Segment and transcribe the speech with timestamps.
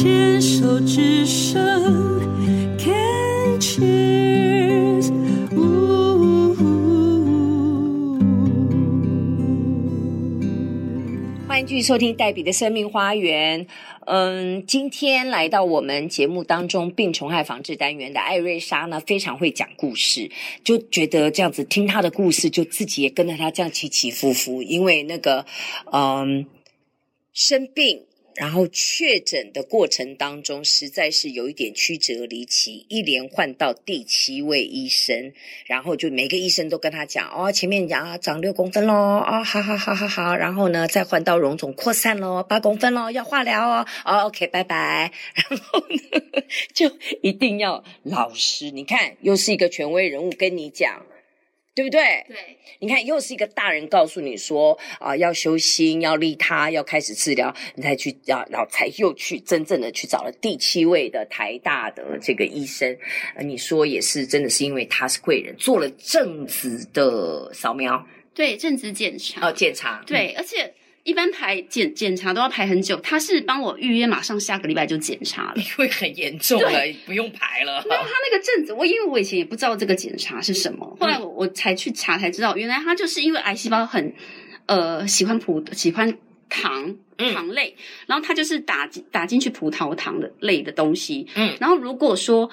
[0.00, 1.60] 牵手之声
[2.78, 5.10] ，Can cheers，
[11.48, 13.66] 欢迎继续收听黛比的生命花园。
[14.06, 20.30] 嗯，今天来到我们节目当中病虫害防治单元的艾瑞莎呢，非常会讲故事，
[20.62, 25.44] 就觉得这样子听她的故事，就自己也跟着她这样起起伏伏，因为那个
[25.90, 26.46] 嗯
[27.32, 28.04] 生病。
[28.38, 35.32] 然后确诊的过程当中，实在是有一点曲折离奇，一连换到第七位医生，
[35.66, 51.04] 然后就每个医生都跟他讲，哦，前面讲啊长六公分喽，哦，好好好好好，然后呢再换到荣总扩散喽，八公分喽，要化疗哦，哦，OK，拜拜， 然后呢就一定要老实，你看又是一个权威人物跟你讲。
[51.78, 52.00] 对不对？
[52.26, 52.36] 对，
[52.80, 62.98] 你看，又是一个大人告诉你说啊、呃，要修心，要利他，要开始治疗，你才去，啊，然后才又去真正的去找了第七位的台大的这个医生。
[63.36, 70.74] 呃，你说也是，真的是因为他是贵人，做了正子的扫描，对，正子检查，哦，检查，对，而且。
[71.08, 76.70] 一般排检检查都要排很久，他是帮我预约，马上下个礼拜就检查了，因为很严重了，
[77.06, 77.82] 不用排了。
[77.88, 84.12] 没有他那个阵子，我因为我以前也不知道这个检查是什么，后来我我才去查才知道，原来他就是因为癌细胞很
[84.66, 86.18] 呃喜欢葡喜欢
[86.50, 92.50] 糖糖类，嗯、然后他就是打打进去葡萄糖的类的东西，嗯，然后如果说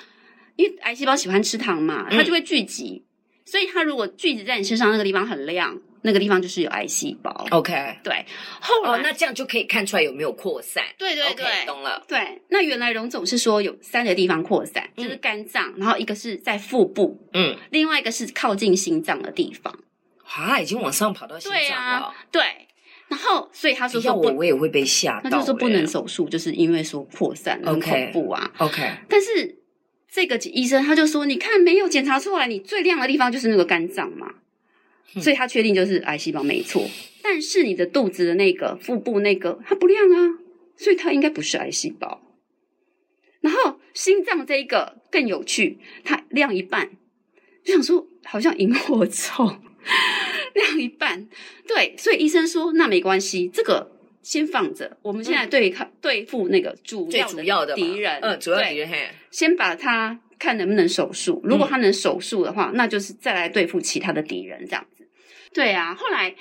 [0.55, 5.77] 因为癌细胞喜欢吃糖嘛，它就会聚集，嗯、所以它如果聚集在你身上那个地方很亮。
[6.05, 8.23] 那个地方就是有癌细胞，OK，对，
[8.61, 12.03] 后来、哦、那这样就可以看出来有没有扩散，对对对，okay, 懂了。
[12.07, 19.79] 对，那原来荣总是说有三个地方扩散，嗯、就是肝脏，然后一个是在腹部，嗯，另外一个是靠近心脏的地方，
[20.25, 22.41] 啊，已经往上跑到心脏了，对。
[22.41, 22.67] 啊，对，
[23.07, 29.57] 然后所以他说说我我也会被吓到，他就说不能手术，就是因为说扩散很恐怖啊，OK，但是
[30.07, 34.27] 这个医生他就说，你看没有检查出来，你最亮的地方就是那个肝脏嘛。
[35.21, 36.85] 所以他确定就是癌细胞没错，
[37.21, 40.39] 但是你的肚子的那个腹部那个它不亮啊，
[40.75, 42.21] 所以它应该不是癌细胞。
[43.39, 46.89] 然后心脏这一个更有趣，它亮一半，
[47.63, 49.45] 就想说好像萤火虫
[50.53, 51.27] 亮一半，
[51.67, 53.91] 对，所以医生说那没关系，这个
[54.21, 57.09] 先放着，我们现在对抗、嗯、对付那个主
[57.43, 64.85] 要的敌人，嗯，主要敌人嘿，先把它看能不能手术，如果他能手术的话，嗯、那就是再来对付其他的敌人这样。
[65.55, 66.35] 对啊，后来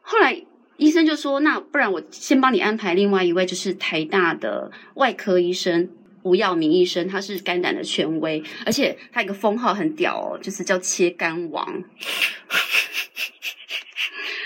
[0.00, 0.40] 后来
[0.76, 5.90] 医生就说：“那不然我先帮你安排另外一位，就是台大的外科医生
[6.22, 11.66] 吴耀明医生，他是肝胆的权威，而且他一个封号很屌哦，就是叫切肝王，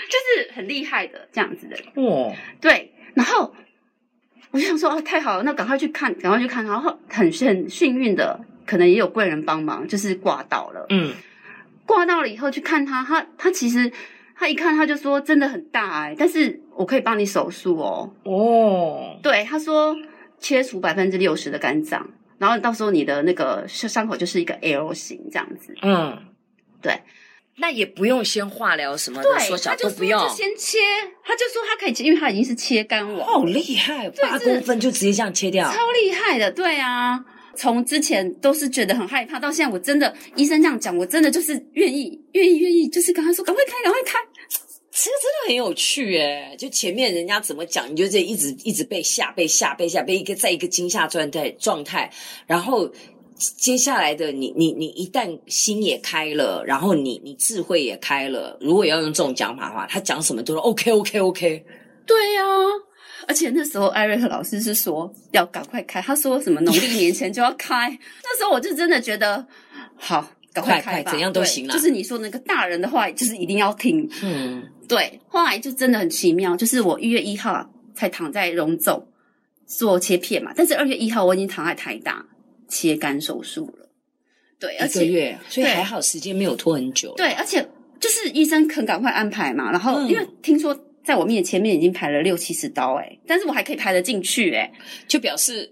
[0.09, 1.77] 就是很厉害的这样子的。
[2.01, 3.53] 哦，对，然后
[4.49, 6.65] 我就想说，哦，太好了，那赶快去看，赶快去看。
[6.65, 10.87] 然后很很幸运的，可能也有贵人帮忙，就是挂到了。
[10.89, 11.13] 嗯。”
[11.89, 13.91] 挂到了以后去看他，他他其实
[14.37, 18.13] 他一看他就说真的很大哎、欸，但是我可以帮你手术哦。
[18.25, 19.95] 哦，对，他说
[20.37, 22.07] 切除百分之六十的肝脏，
[22.37, 25.73] 然后到时候你的那个伤口就是一个 L 型这样子。
[25.81, 26.15] 嗯，
[26.79, 27.01] 对，
[27.57, 30.77] 那也不用先化疗什么的，对，说小他就说都不用，就先切，
[31.23, 37.25] 他就说他可以切，因为他已经是切肝王，好厉害，八公分就直接这样切掉，超厉害的，对啊。
[37.59, 44.17] 从之前都是觉得很害怕，到现在我真的医生这样讲，我真的就是愿意、愿意、愿意，就是跟他说赶快开、赶快开。
[44.89, 52.09] 这个真的很有趣诶，就前面人家怎么讲，你就这一直一直被吓、被吓、被吓，被一个在一个惊吓状态状态，
[52.47, 52.89] 然后
[53.35, 61.65] 接下来的你你你一旦心也开了，然后你你智慧也开了，如果要用这种讲法的话，他讲什么都是 OK OK OK。
[62.05, 62.88] 对呀、啊。
[63.27, 67.89] 而且那时候艾瑞克老师是说要赶快开，他说什么农历年前就要开。
[68.23, 69.45] 那时候我就真的觉得
[69.95, 71.73] 好，赶快开吧，怎样都行了。
[71.73, 74.09] 就是你说那个大人的话，就是一定要听。
[74.23, 75.19] 嗯，对。
[75.27, 79.07] 后来就真的很奇妙，就是我一月一号才躺在荣总
[79.67, 82.25] 做切片嘛，但是二月一号我已经躺在台大
[82.67, 83.89] 切肝手术了。
[84.59, 87.13] 对，而且一个月，所以还好时间没有拖很久。
[87.17, 87.67] 对，而且
[87.99, 90.85] 就是医生肯赶快安排嘛，然后因为听说。
[91.03, 94.71] 在我面前面已经排了六七十刀哎、欸，但是我还可以排得进去哎、欸，
[95.07, 95.71] 就表示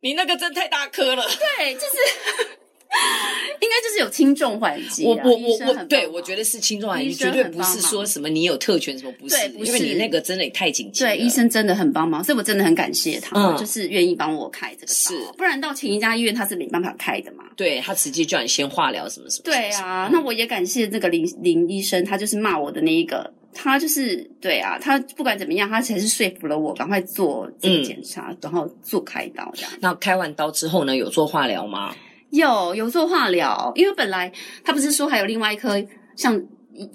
[0.00, 1.22] 你那个针太大颗了。
[1.58, 1.86] 对，就是
[3.60, 5.04] 应该就是有轻重缓急。
[5.04, 11.10] 我我我我，对我觉得是轻重缓急，绝对不是说什么你有特权什么不是，不是因为你那个真的也太紧急了。
[11.10, 14.92] 对，医生真的很帮忙，所以我真的很感谢他，嗯、就是愿意帮我开这个刀。
[14.92, 17.44] 是，不然到前一家医院他是没办法开的嘛。
[17.56, 19.44] 对，他直接叫你先化疗什么什么。
[19.44, 23.32] 对啊，嗯、那我也感谢这个林林医生，他就是骂我的那一个。
[23.54, 29.70] 他就是对啊，他不管怎么样，他才是说服了我赶快做这个检查，嗯、然后做开刀这样。
[29.80, 31.94] 那开完刀之后呢，有做化疗吗？
[32.30, 34.32] 有，有做化疗，因为本来
[34.64, 35.82] 他不是说还有另外一颗
[36.16, 36.42] 像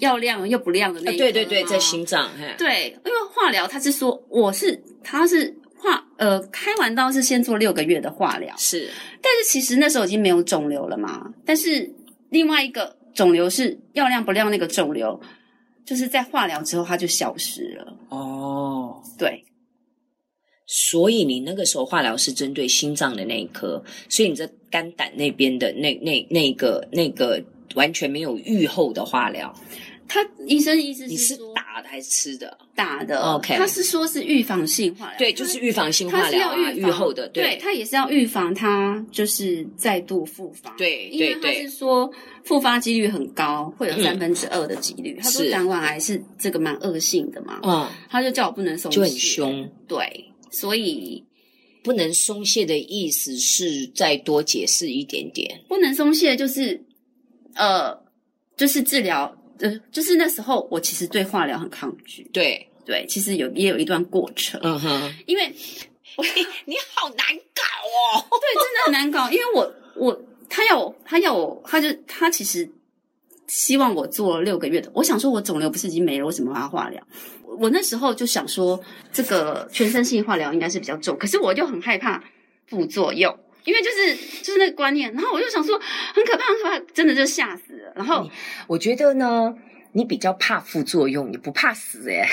[0.00, 2.28] 要亮又不亮的那个、啊、对对对，在心脏。
[2.58, 8.90] 对，因为化疗他是说我是他是化呃开完刀是先做六个月的化疗，是，
[9.22, 11.88] 但是其实那时候已经没有肿瘤了嘛，但是
[12.30, 15.20] 另外一个肿瘤是要亮不亮那个肿瘤。
[15.88, 17.96] 就是在化疗之后，它就消失了。
[18.10, 19.42] 哦，对，
[20.66, 27.42] 所以你那个时候化疗是针对心脏的那一颗，所以你这肝胆那边的那那那个那个
[27.74, 29.50] 完全没有预后的化疗。
[30.08, 32.56] 他医生意思是，你是打的还是吃的？
[32.74, 33.20] 打的。
[33.20, 42.10] OK，他是说是预防性化疗，对，就是预防性化疗，他是要预后的，对，他也是要预防他就是再度复发，对，因为他是说
[42.44, 45.18] 复发几率很高，会有三分之二的几率。
[45.18, 51.22] 嗯、他说胆管癌是这个蛮恶性的嘛，嗯，他就叫我不能松懈，就很凶，对，所以
[51.84, 56.82] 不能松懈的意思是再多解释一点点，不能松懈就是
[57.54, 57.94] 呃，
[58.56, 59.34] 就是治疗。
[59.60, 62.22] 呃，就是那时候，我其实对化疗很抗拒。
[62.32, 64.60] 对对，其实有也有一段过程。
[64.62, 65.44] 嗯哼，因为
[66.16, 66.24] 我
[66.64, 67.62] 你好难搞
[68.16, 68.26] 哦。
[68.40, 69.30] 对，真的很难搞。
[69.30, 72.68] 因为我我他要我他要我他就他其实
[73.46, 74.90] 希望我做了六个月的。
[74.94, 77.02] 我想说，我肿瘤不是已经没了，为什么要化疗？
[77.58, 78.80] 我那时候就想说，
[79.12, 82.22] 这个全身性化疗应该是比较重，可是我就很害怕
[82.66, 83.36] 副作用。
[83.68, 85.78] 因为就是就是那个观念，然后我就想说
[86.14, 87.92] 很可怕，很可怕，真的就吓死了。
[87.94, 88.26] 然后
[88.66, 89.54] 我觉得呢，
[89.92, 92.28] 你比较怕副作用，你不怕死诶、欸、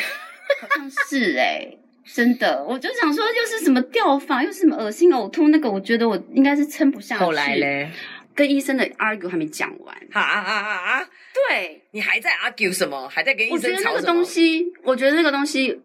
[0.62, 2.64] 好像是诶、欸、真的。
[2.64, 7.24] 我就想说，又是什么掉发，又是什么恶心呕吐，那个我觉得我应该是撑不下去。
[7.26, 7.92] 后来嘞，
[8.34, 9.94] 跟医生的 argue 还没讲完。
[10.14, 11.10] 啊啊啊啊！
[11.50, 13.10] 对，你还在 argue 什么？
[13.10, 13.66] 还在跟医生吵？
[13.68, 15.82] 我觉得那个东西，我觉得那个东西。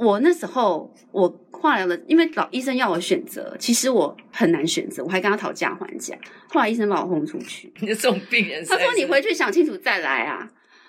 [0.00, 1.28] 我那时候我
[1.60, 6.16] 化疗了，因为老医生要我选择，其实我很难选择，我还跟他讨价还价。
[6.48, 7.72] 后来医生把我轰出去。
[7.80, 10.48] 你这种病人，他说你回去想清楚再来啊。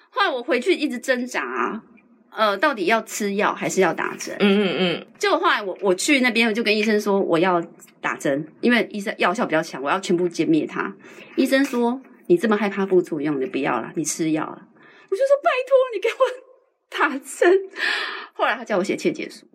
[0.10, 1.84] 后来我回去一直挣扎啊，
[2.32, 4.36] 呃，到底要吃药还是要打针？
[4.40, 5.08] 嗯嗯嗯。
[5.18, 7.62] 结果后来我我去那边，我就跟医生说我要
[8.02, 10.96] 打针，因为医生药效比较强，我要全部歼灭它。
[11.36, 14.68] 医生说你这么害怕副作用，你不要了，你吃药了。
[15.10, 16.50] 我就说拜托你给我。
[16.92, 17.70] 打针，
[18.34, 19.46] 后来他叫我写切结书。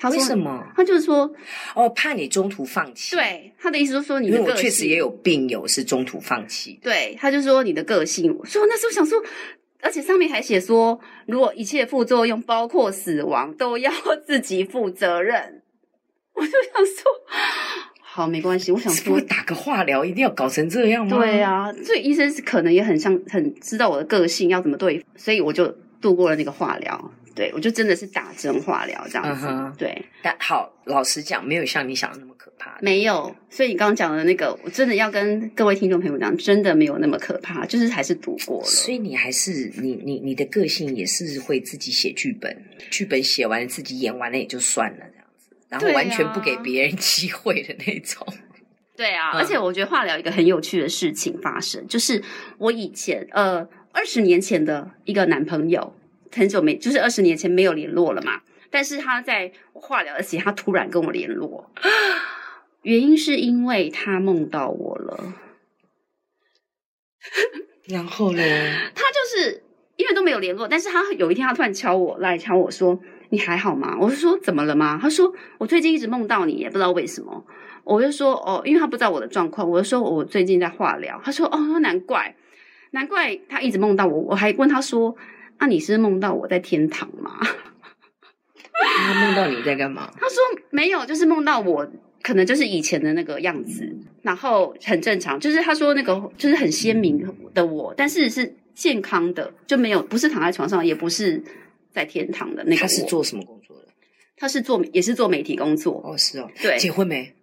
[0.00, 0.66] 他说为什么？
[0.74, 1.30] 他就是说，
[1.74, 3.14] 哦，怕你中途放弃。
[3.14, 6.80] 对，他的意思就是说，你的个性，因为我确实也有病友是中途放弃。
[6.82, 8.32] 对，他就说你的个性。
[8.46, 9.22] 所以我那时候想说，
[9.82, 13.92] 而且上面还写说，如果一切副作用，包括死亡，都要
[14.26, 15.60] 自己负责任。
[16.32, 17.12] 我就想说，
[18.00, 18.72] 好，没关系。
[18.72, 21.18] 我想说，打个化疗一定要搞成这样吗？
[21.18, 25.76] 对啊，所以医生是可能也很像，很知道我的个性要怎么对，所以我就。
[26.00, 30.04] 度过了那个化疗，对，我就真的是打针化疗这样子，嗯、对。
[30.20, 32.76] 但好，老实讲，没有像你想的那么可怕。
[32.82, 38.66] 没有，所以你刚刚讲的那个，我真的要跟各位听众朋友讲，真的没有那么可怕，就是还是读过了。
[38.66, 42.54] 所以你还是你你你的个性也是会自己写剧本，
[42.90, 48.26] 剧本写完了自己演完了也就算了这样子，然后完全不给别人 机会的那种。
[48.94, 52.22] 对啊，嗯、而且我觉得化疗一个很有趣的事情发生，就是
[52.58, 53.66] 我以前呃。
[53.92, 55.92] 二十年前的一个男朋友，
[56.32, 58.40] 很久没，就是二十年前没有联络了嘛。
[58.70, 61.70] 但是他在我化疗的时候，他突然跟我联络，
[62.82, 65.34] 原因是因为他梦到我了。
[67.88, 68.42] 然后呢？
[68.94, 69.62] 他就是
[69.96, 77.44] 因为都没有联络，但是他有一天他突然敲我来敲我说：“你还好吗？”我就说：“怎么了吗？”他说：“我最近一直梦到你，也不知道为什么。”
[77.82, 82.36] 我就说：“哦，因为他不知道我的状况。”我就说：“我最近在化疗。”他说：“哦，难怪。”
[82.92, 85.16] 难怪他一直梦到我，我还问他说
[85.60, 87.38] ：“啊，你是梦到我在天堂吗？”
[88.72, 90.10] 他梦到你在干嘛？
[90.18, 90.36] 他说
[90.70, 91.86] 没有，就是梦到我，
[92.22, 95.38] 可能就是以前的那个样子，然后很正常。
[95.38, 101.42] 就是他说那个就是很鲜明的我，但是是健康的，就没有不是躺在床上，也不是
[101.92, 102.80] 在天堂的那个。
[102.80, 103.88] 他是做什么工作的？
[104.36, 106.02] 他是做也是做媒体工作。
[106.02, 107.34] 哦，是哦，对，结婚没？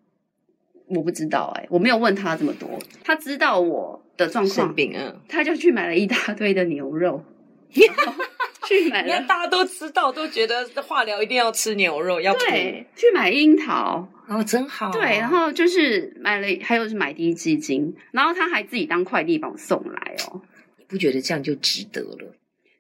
[0.88, 2.80] 我不知道哎、欸，我没有问他这么多。
[3.04, 7.24] 他知道我的状况，生病啊，他就去买了一大堆的牛肉，
[8.68, 9.06] 去买了。
[9.06, 14.92] 你看大家都知道，都觉得化疗一定要吃牛肉，要对，去买樱桃，哦，真好。
[14.92, 20.42] 对，然后就是买了，还有是买第一基金，然后他还自己当快递帮我送来哦。
[20.78, 22.36] 你不觉得这样就值得了？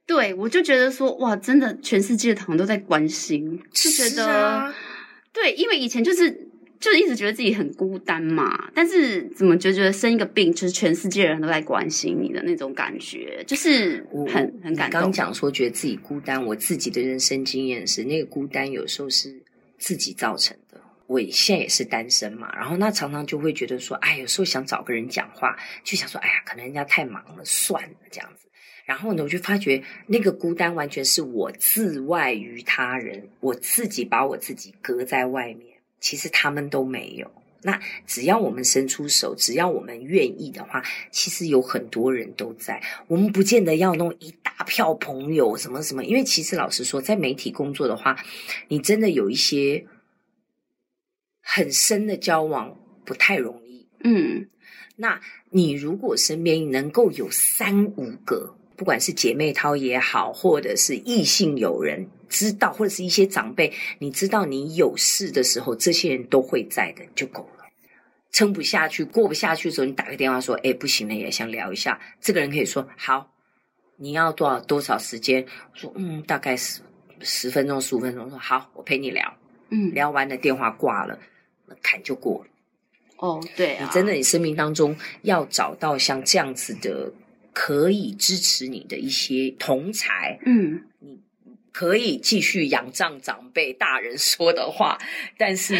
[0.05, 4.75] 对，我就觉得说，哇，真的全世界的糖都在关心，是觉得，啊、
[5.33, 6.46] 对，因为以前就是。
[6.79, 8.69] 就一直觉得自己很孤单嘛。
[8.73, 15.01] 但是怎么就觉得生一个病，就是全世界人都在关心你的那种感觉，就是很很感动。
[15.01, 19.41] 刚讲说觉得自己孤单，我自己的人生经验是，那个孤单有时候是
[19.77, 20.81] 自己造成的。
[21.07, 28.49] 我现在也是单身嘛，然后那常常就会觉得说，哎，有时候想找个人讲话，就想说，哎呀，可能人家太忙了，算了这样子。
[28.83, 37.31] 然后呢，我就发觉那个孤单完全是我自外于他人，我自己把我自己隔在外面，其实他们都没有。
[37.61, 42.81] 那只要我们伸出手，只要我们愿意的话，其实有很多人都在。
[43.07, 48.17] 我们不见得要弄一大票朋友，什么什么，因为其实老实说，在媒体工作的话，
[48.67, 49.85] 你真的有一些。
[51.49, 54.49] 很深的交往不太容易，嗯，
[54.97, 67.65] 那你如果身边能够有三五个，不管是姐妹淘也好，或者是异性友人知道，或者是一些长辈，你知道你有事的时候，这些人都会在的就够了。
[68.31, 73.31] 撑不下去、过不下去的时候，你打个电话说：“哎，不行了，也想聊一下。”这个人可以说：“好，
[73.95, 76.81] 你要多少多少时间？”我说：“嗯，大概十
[77.21, 79.33] 十分钟、十五分钟。”说：“好，我陪你聊。”
[79.69, 81.19] 嗯，聊完了电话挂了。
[81.81, 82.49] 坎就过了。
[83.17, 87.11] 哦，对啊，你真的，你生命当中要找到像这样子的
[87.51, 90.96] 可以支持你的一些同才，嗯，你
[91.77, 94.97] 可以继续仰仗长辈大人说的话，
[95.37, 95.77] 但是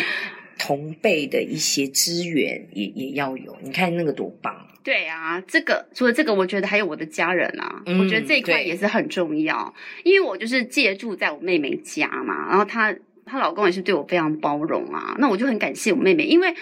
[0.60, 3.58] 同辈的一些资源也也要有。
[3.64, 4.68] 你看那个多棒！
[4.84, 9.74] 对啊，这个除了这个，我觉得还有我的家人啊，嗯，我觉得这一块也是很重要，
[10.04, 12.96] 因为我就是借住在我妹妹家嘛，然后她。
[13.30, 16.54] 她老公也是对我非常包容啊，那我就很感谢我妹妹，因为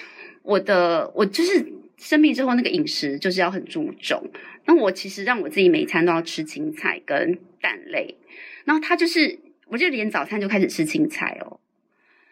[0.41, 1.63] 我的我就是
[1.99, 4.31] 生病之后那个饮食就是要很注重，
[4.65, 8.15] 那我其实让我自己每一餐都要吃青菜跟蛋类，
[8.65, 11.61] 然后他就是我就连早餐就开始吃青菜哦，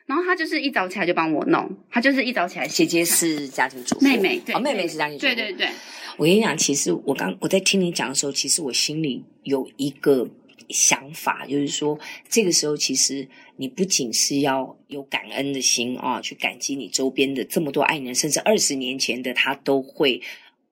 [0.06, 5.70] 然后他就是一早起来就帮我弄，他就是一早起来，姐姐是家庭主妇，妹妹对，哦，妹妹是家庭主妇，对对对，
[6.18, 10.30] 我跟你讲，其实我刚我在听你讲的时候，其实我心里有一个
[10.68, 11.98] 想法，就是说
[12.28, 13.28] 这个时候其实。
[13.56, 20.20] 你不仅是要有感恩的心啊，去感激你周边的这么多爱人，甚至二十年前的他都会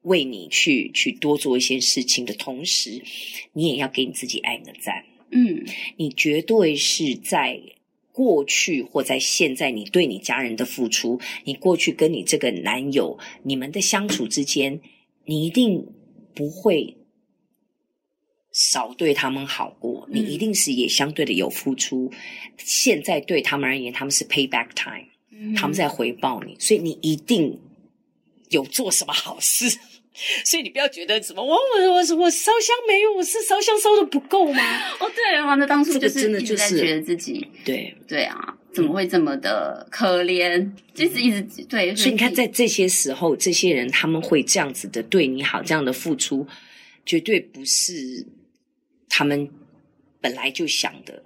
[0.01, 3.03] 为你去去多做一些事情的同时，
[3.53, 5.05] 你也要给你自己按个赞。
[5.31, 5.65] 嗯，
[5.97, 7.61] 你绝对是在
[8.11, 14.79] 过去或在现在，你对你家人的付出，你过去跟你这个男友你们的相处之间，
[15.25, 15.87] 你一定
[16.35, 16.97] 不会。
[18.53, 22.11] 少对他们好过，你一定是也相对的有付出。
[22.11, 22.17] 嗯、
[22.57, 27.57] 现在对他们而言，他们是 payback time，、嗯、他们在回报你，所以你一定
[28.49, 29.79] 有做什么好事。
[30.45, 34.61] 所以你不要觉得什么我我我我烧香没有，我是烧香烧的不够吗？
[34.99, 40.57] 哦，对啊，那当初就真的就是觉得自己对对啊，怎么会这么的可怜？
[40.57, 46.45] 嗯、就是一直对，所以你看，在这些时候，这些人他们会这样子的对你好，这样的付出，
[47.05, 48.27] 绝对不是。
[49.13, 49.49] 他们
[50.21, 51.21] 本来就想的，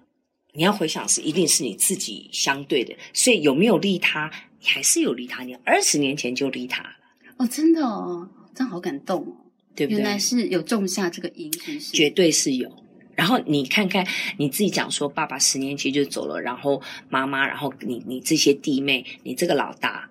[0.54, 5.44] 你要回想是一定是你自己相对的，所以有没有利他，你还是有利他。
[5.44, 6.90] 你二十年前就利他了
[7.38, 9.36] 哦，真的哦，真好感动哦，
[9.76, 10.00] 对不对？
[10.00, 11.92] 原来是有种下这个因，是是？
[11.92, 12.72] 绝对是有。
[13.14, 14.06] 然后你看看
[14.38, 20.10] 你自己讲说，爸爸十年前就走了，然后妈妈，然后你你这些弟妹，你这个老大，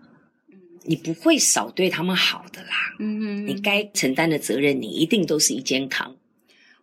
[0.84, 2.94] 你不会少对他们好的啦。
[2.98, 6.16] 嗯哼，你该承担的责任，你一定都是一肩扛。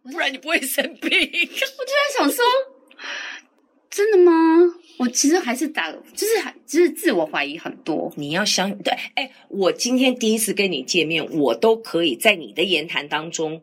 [0.03, 1.09] 不然你不会生病。
[1.09, 2.43] 我就在想说，
[3.91, 4.31] 真的吗？
[4.97, 8.11] 我其实还是打，就是还就是自我怀疑很多。
[8.15, 13.61] 你要相对，哎，我今天第一次跟你见面，我都可以在你的言谈当中，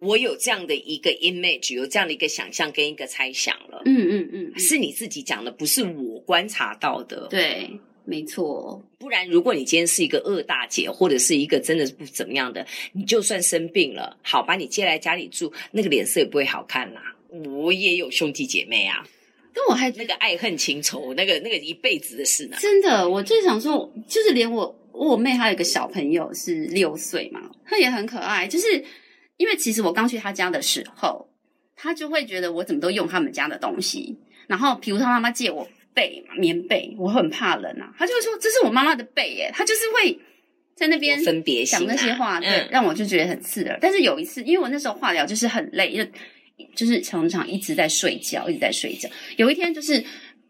[0.00, 3.82] 我有这样的一个 image，有这样的一个想象跟一个猜想了。
[3.86, 7.28] 嗯嗯嗯，是你自己讲的，不是我观察到的。
[7.30, 7.70] 对。
[8.08, 17.16] 没错，不然如果你今天是一个二大姐，或者是一个真的是不怎么样的，你就算生病了，好把你接来家里住，那个脸色也不会好看啦。
[17.30, 19.04] 我也有兄弟姐妹啊，
[19.56, 22.58] 但我还那个爱恨情仇，那个那个一辈子的事呢。
[22.60, 28.46] 真的，我最想说，就是连我我妹她有一个小朋友是六岁嘛，她也很可爱。
[28.46, 28.84] 就是
[29.38, 31.26] 因为其实我刚去她家的时候，
[31.74, 35.66] 她就会觉得我怎么都用他们家的东西，然后比如她妈妈借我。
[35.96, 37.90] 被嘛，棉被，我很怕冷啊。
[37.98, 40.20] 她就会说：“这是我妈妈的被耶。”她就是会
[40.74, 43.78] 在那边分别讲那些话，对，嗯、让我就觉得很刺耳。
[43.80, 46.04] 但是有一次，因为我那时候化疗就是很累，就
[46.74, 49.08] 就是常常一直在睡觉，一直在睡觉。
[49.36, 50.04] 有一天就是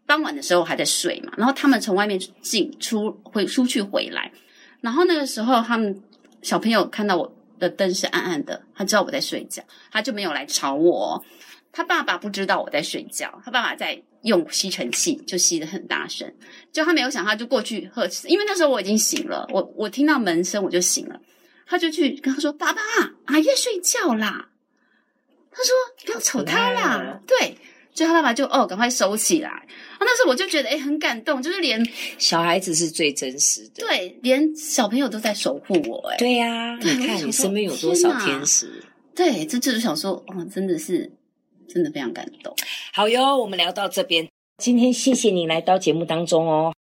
[0.05, 4.31] 傍晚的时候还在睡嘛，然后他们从外面进出回出去回来，
[4.81, 6.01] 然后那个时候他们
[6.41, 11.23] 小朋友看到我的灯是暗暗的，他知道我在睡觉，他就没有来吵我。
[11.71, 16.33] 他爸爸不知道我在睡觉，他爸爸在用吸尘器，就吸得很大声。
[16.71, 21.19] 就他没有想，他就过去呵斥，因为那时候我已经醒了，我我听到门声我就醒了，
[21.67, 22.81] 他就去跟他说：“爸爸，
[23.25, 24.49] 阿月睡觉啦。”
[25.57, 25.73] 他说
[26.05, 27.57] ：“不要吵他啦。”对，
[27.93, 29.49] 就他爸爸就哦，赶快收起来。
[29.49, 29.65] 啊，
[30.01, 31.83] 那时候我就觉得诶很感动，就是连
[32.19, 38.83] 小孩子是最真实的，对，连小朋友都在守护我，诶对呀、啊，你看你身边有多少天使？
[39.15, 41.11] 对，这就是想说，哦，真的是，
[41.67, 42.55] 真的非常感动。
[42.93, 46.73] 好哟，我们聊到这边，今天谢谢你来到节目当中哦。